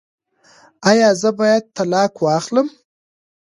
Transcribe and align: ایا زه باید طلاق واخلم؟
ایا 0.89 1.09
زه 1.21 1.29
باید 1.39 1.63
طلاق 1.77 2.13
واخلم؟ 2.25 2.67